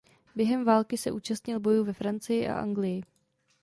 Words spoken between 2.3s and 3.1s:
a Anglii.